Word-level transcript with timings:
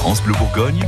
France 0.00 0.22
Bleu 0.22 0.32
Bourgogne, 0.38 0.82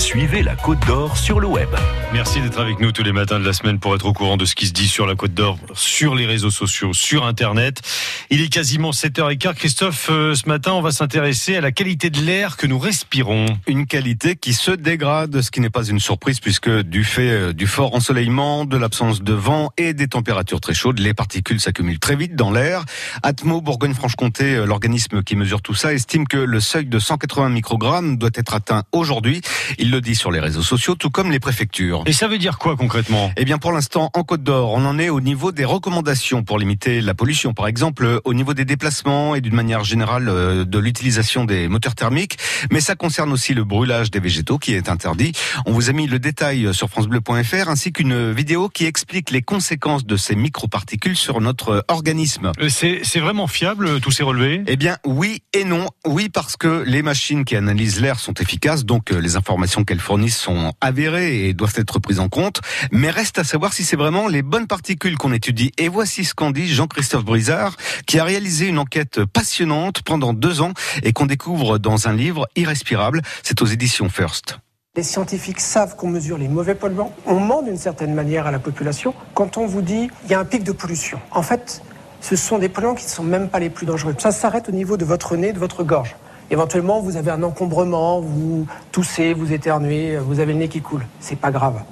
suivez 0.00 0.42
la 0.42 0.56
Côte 0.56 0.84
d'Or 0.84 1.16
sur 1.16 1.38
le 1.38 1.46
web. 1.46 1.68
Merci 2.12 2.40
d'être 2.40 2.58
avec 2.58 2.80
nous 2.80 2.90
tous 2.90 3.04
les 3.04 3.12
matins 3.12 3.38
de 3.38 3.44
la 3.44 3.52
semaine 3.52 3.78
pour 3.78 3.94
être 3.94 4.04
au 4.04 4.12
courant 4.12 4.36
de 4.36 4.44
ce 4.44 4.56
qui 4.56 4.66
se 4.66 4.72
dit 4.72 4.88
sur 4.88 5.06
la 5.06 5.14
Côte 5.14 5.32
d'Or, 5.32 5.58
sur 5.74 6.16
les 6.16 6.26
réseaux 6.26 6.50
sociaux, 6.50 6.92
sur 6.92 7.24
Internet. 7.24 7.82
Il 8.30 8.42
est 8.42 8.52
quasiment 8.52 8.90
7h15. 8.90 9.54
Christophe, 9.54 10.08
euh, 10.10 10.34
ce 10.34 10.46
matin, 10.50 10.72
on 10.72 10.82
va 10.82 10.90
s'intéresser 10.90 11.56
à 11.56 11.62
la 11.62 11.72
qualité 11.72 12.10
de 12.10 12.20
l'air 12.20 12.58
que 12.58 12.66
nous 12.66 12.78
respirons. 12.78 13.46
Une 13.66 13.86
qualité 13.86 14.36
qui 14.36 14.52
se 14.52 14.70
dégrade, 14.70 15.40
ce 15.40 15.50
qui 15.50 15.62
n'est 15.62 15.70
pas 15.70 15.86
une 15.86 15.98
surprise 15.98 16.38
puisque 16.38 16.68
du 16.68 17.04
fait 17.04 17.30
euh, 17.30 17.52
du 17.54 17.66
fort 17.66 17.94
ensoleillement, 17.94 18.66
de 18.66 18.76
l'absence 18.76 19.22
de 19.22 19.32
vent 19.32 19.70
et 19.78 19.94
des 19.94 20.08
températures 20.08 20.60
très 20.60 20.74
chaudes, 20.74 20.98
les 20.98 21.14
particules 21.14 21.58
s'accumulent 21.58 22.00
très 22.00 22.16
vite 22.16 22.36
dans 22.36 22.50
l'air. 22.50 22.84
Atmo 23.22 23.62
Bourgogne-Franche-Comté, 23.62 24.56
euh, 24.56 24.66
l'organisme 24.66 25.22
qui 25.22 25.34
mesure 25.34 25.62
tout 25.62 25.74
ça, 25.74 25.94
estime 25.94 26.28
que 26.28 26.36
le 26.36 26.60
seuil 26.60 26.84
de 26.84 26.98
180 26.98 27.48
microgrammes 27.48 28.18
doit 28.18 28.28
être 28.34 28.52
atteint 28.52 28.82
aujourd'hui. 28.92 29.40
Il 29.78 29.90
le 29.90 30.02
dit 30.02 30.14
sur 30.14 30.30
les 30.30 30.40
réseaux 30.40 30.60
sociaux, 30.60 30.96
tout 30.96 31.08
comme 31.08 31.30
les 31.30 31.40
préfectures. 31.40 32.02
Et 32.04 32.12
ça 32.12 32.28
veut 32.28 32.38
dire 32.38 32.58
quoi 32.58 32.76
concrètement? 32.76 33.32
Eh 33.38 33.46
bien, 33.46 33.56
pour 33.56 33.72
l'instant, 33.72 34.10
en 34.12 34.22
Côte 34.22 34.42
d'Or, 34.42 34.72
on 34.74 34.84
en 34.84 34.98
est 34.98 35.08
au 35.08 35.22
niveau 35.22 35.50
des 35.50 35.64
recommandations 35.64 36.42
pour 36.42 36.58
limiter 36.58 37.00
la 37.00 37.14
pollution. 37.14 37.54
Par 37.54 37.68
exemple, 37.68 38.17
au 38.24 38.34
niveau 38.34 38.54
des 38.54 38.64
déplacements 38.64 39.34
et 39.34 39.40
d'une 39.40 39.54
manière 39.54 39.84
générale 39.84 40.28
euh, 40.28 40.64
de 40.64 40.78
l'utilisation 40.78 41.44
des 41.44 41.68
moteurs 41.68 41.94
thermiques. 41.94 42.38
Mais 42.70 42.80
ça 42.80 42.94
concerne 42.96 43.32
aussi 43.32 43.54
le 43.54 43.64
brûlage 43.64 44.10
des 44.10 44.20
végétaux 44.20 44.58
qui 44.58 44.74
est 44.74 44.88
interdit. 44.88 45.32
On 45.66 45.72
vous 45.72 45.90
a 45.90 45.92
mis 45.92 46.06
le 46.06 46.18
détail 46.18 46.72
sur 46.74 46.88
francebleu.fr 46.88 47.68
ainsi 47.68 47.92
qu'une 47.92 48.32
vidéo 48.32 48.68
qui 48.68 48.86
explique 48.86 49.30
les 49.30 49.42
conséquences 49.42 50.04
de 50.06 50.16
ces 50.16 50.34
microparticules 50.34 51.16
sur 51.16 51.40
notre 51.40 51.84
organisme. 51.88 52.52
Euh, 52.60 52.68
C'est 52.68 53.00
c'est 53.02 53.20
vraiment 53.20 53.46
fiable, 53.46 54.00
tous 54.00 54.10
ces 54.10 54.22
relevés? 54.22 54.62
Eh 54.66 54.76
bien, 54.76 54.96
oui 55.04 55.42
et 55.52 55.64
non. 55.64 55.86
Oui, 56.06 56.28
parce 56.28 56.56
que 56.56 56.84
les 56.86 57.02
machines 57.02 57.44
qui 57.44 57.56
analysent 57.56 58.00
l'air 58.00 58.18
sont 58.18 58.34
efficaces, 58.34 58.84
donc 58.84 59.12
euh, 59.12 59.18
les 59.20 59.36
informations 59.36 59.84
qu'elles 59.84 60.00
fournissent 60.00 60.38
sont 60.38 60.72
avérées 60.80 61.48
et 61.48 61.54
doivent 61.54 61.74
être 61.76 61.98
prises 61.98 62.20
en 62.20 62.28
compte. 62.28 62.60
Mais 62.92 63.10
reste 63.10 63.38
à 63.38 63.44
savoir 63.44 63.72
si 63.72 63.84
c'est 63.84 63.96
vraiment 63.96 64.28
les 64.28 64.42
bonnes 64.42 64.66
particules 64.66 65.16
qu'on 65.16 65.32
étudie. 65.32 65.72
Et 65.78 65.88
voici 65.88 66.24
ce 66.24 66.34
qu'en 66.34 66.50
dit 66.50 66.68
Jean-Christophe 66.68 67.24
Brizard, 67.24 67.76
qui 68.08 68.18
a 68.18 68.24
réalisé 68.24 68.66
une 68.66 68.78
enquête 68.78 69.24
passionnante 69.26 70.02
pendant 70.02 70.32
deux 70.32 70.62
ans 70.62 70.72
et 71.02 71.12
qu'on 71.12 71.26
découvre 71.26 71.78
dans 71.78 72.08
un 72.08 72.14
livre 72.14 72.48
irrespirable. 72.56 73.20
C'est 73.42 73.60
aux 73.60 73.66
éditions 73.66 74.08
First. 74.08 74.58
Les 74.96 75.02
scientifiques 75.02 75.60
savent 75.60 75.94
qu'on 75.94 76.08
mesure 76.08 76.38
les 76.38 76.48
mauvais 76.48 76.74
polluants. 76.74 77.12
On 77.26 77.38
ment 77.38 77.62
d'une 77.62 77.76
certaine 77.76 78.14
manière 78.14 78.46
à 78.46 78.50
la 78.50 78.58
population 78.58 79.14
quand 79.34 79.58
on 79.58 79.66
vous 79.66 79.82
dit 79.82 80.10
il 80.24 80.30
y 80.30 80.34
a 80.34 80.40
un 80.40 80.46
pic 80.46 80.64
de 80.64 80.72
pollution. 80.72 81.20
En 81.30 81.42
fait, 81.42 81.82
ce 82.22 82.34
sont 82.34 82.58
des 82.58 82.70
polluants 82.70 82.94
qui 82.94 83.04
ne 83.04 83.10
sont 83.10 83.22
même 83.22 83.50
pas 83.50 83.60
les 83.60 83.70
plus 83.70 83.84
dangereux. 83.84 84.14
Ça 84.18 84.32
s'arrête 84.32 84.70
au 84.70 84.72
niveau 84.72 84.96
de 84.96 85.04
votre 85.04 85.36
nez, 85.36 85.52
de 85.52 85.58
votre 85.58 85.84
gorge. 85.84 86.16
Éventuellement, 86.50 87.00
vous 87.00 87.16
avez 87.16 87.30
un 87.30 87.42
encombrement, 87.42 88.22
vous 88.22 88.66
toussez, 88.90 89.34
vous 89.34 89.52
éternuez, 89.52 90.16
vous 90.16 90.40
avez 90.40 90.54
le 90.54 90.60
nez 90.60 90.68
qui 90.68 90.80
coule. 90.80 91.04
C'est 91.20 91.38
pas 91.38 91.50
grave. 91.50 91.82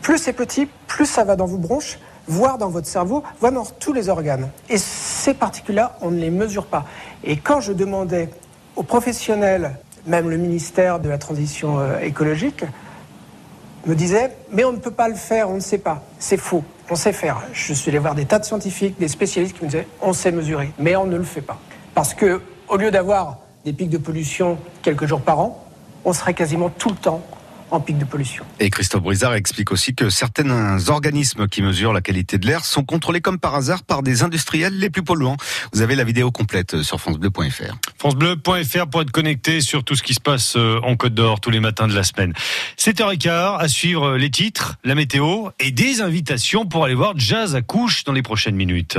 Plus 0.00 0.18
c'est 0.18 0.32
petit, 0.32 0.68
plus 0.86 1.06
ça 1.06 1.24
va 1.24 1.34
dans 1.34 1.46
vos 1.46 1.58
bronches, 1.58 1.98
voire 2.28 2.56
dans 2.56 2.70
votre 2.70 2.86
cerveau, 2.86 3.24
voire 3.40 3.52
dans 3.52 3.66
tous 3.66 3.92
les 3.92 4.08
organes. 4.08 4.48
Ces 5.20 5.34
particules-là, 5.34 5.96
on 6.00 6.10
ne 6.10 6.18
les 6.18 6.30
mesure 6.30 6.66
pas. 6.66 6.86
Et 7.22 7.36
quand 7.36 7.60
je 7.60 7.72
demandais 7.72 8.30
aux 8.74 8.82
professionnels, 8.82 9.76
même 10.06 10.30
le 10.30 10.38
ministère 10.38 10.98
de 10.98 11.08
la 11.08 11.18
Transition 11.18 11.78
euh, 11.78 11.98
écologique, 12.00 12.64
me 13.86 13.94
disait 13.94 14.32
mais 14.50 14.64
on 14.64 14.72
ne 14.72 14.78
peut 14.78 14.90
pas 14.90 15.08
le 15.08 15.14
faire, 15.14 15.50
on 15.50 15.54
ne 15.54 15.60
sait 15.60 15.78
pas. 15.78 16.02
C'est 16.18 16.38
faux, 16.38 16.64
on 16.90 16.94
sait 16.96 17.12
faire. 17.12 17.42
Je 17.52 17.74
suis 17.74 17.90
allé 17.90 17.98
voir 17.98 18.14
des 18.14 18.24
tas 18.24 18.38
de 18.38 18.44
scientifiques, 18.44 18.98
des 18.98 19.08
spécialistes 19.08 19.56
qui 19.56 19.64
me 19.64 19.70
disaient 19.70 19.86
on 20.00 20.12
sait 20.12 20.32
mesurer, 20.32 20.72
mais 20.78 20.96
on 20.96 21.06
ne 21.06 21.16
le 21.16 21.24
fait 21.24 21.42
pas. 21.42 21.58
Parce 21.94 22.14
que 22.14 22.40
au 22.68 22.76
lieu 22.76 22.90
d'avoir 22.90 23.38
des 23.64 23.72
pics 23.72 23.90
de 23.90 23.98
pollution 23.98 24.58
quelques 24.82 25.06
jours 25.06 25.20
par 25.20 25.38
an, 25.40 25.64
on 26.04 26.14
serait 26.14 26.34
quasiment 26.34 26.70
tout 26.70 26.88
le 26.88 26.96
temps 26.96 27.22
en 27.70 27.80
pic 27.80 27.98
de 27.98 28.04
pollution. 28.04 28.44
Et 28.58 28.70
Christophe 28.70 29.02
Brizard 29.02 29.34
explique 29.34 29.72
aussi 29.72 29.94
que 29.94 30.10
certains 30.10 30.88
organismes 30.88 31.48
qui 31.48 31.62
mesurent 31.62 31.92
la 31.92 32.00
qualité 32.00 32.38
de 32.38 32.46
l'air 32.46 32.64
sont 32.64 32.84
contrôlés 32.84 33.20
comme 33.20 33.38
par 33.38 33.54
hasard 33.54 33.82
par 33.82 34.02
des 34.02 34.22
industriels 34.22 34.78
les 34.78 34.90
plus 34.90 35.02
polluants. 35.02 35.36
Vous 35.72 35.82
avez 35.82 35.96
la 35.96 36.04
vidéo 36.04 36.30
complète 36.30 36.82
sur 36.82 37.00
francebleu.fr. 37.00 37.76
francebleu.fr 37.98 38.86
pour 38.90 39.02
être 39.02 39.10
connecté 39.10 39.60
sur 39.60 39.84
tout 39.84 39.96
ce 39.96 40.02
qui 40.02 40.14
se 40.14 40.20
passe 40.20 40.54
euh, 40.56 40.80
en 40.82 40.96
Côte 40.96 41.14
d'Or 41.14 41.40
tous 41.40 41.50
les 41.50 41.60
matins 41.60 41.88
de 41.88 41.94
la 41.94 42.02
semaine. 42.02 42.32
7h15 42.78 43.58
à 43.58 43.68
suivre 43.68 44.16
les 44.16 44.30
titres, 44.30 44.76
la 44.84 44.94
météo 44.94 45.50
et 45.58 45.70
des 45.70 46.00
invitations 46.00 46.66
pour 46.66 46.84
aller 46.84 46.94
voir 46.94 47.14
Jazz 47.16 47.54
à 47.54 47.62
couche 47.62 48.04
dans 48.04 48.12
les 48.12 48.22
prochaines 48.22 48.56
minutes. 48.56 48.98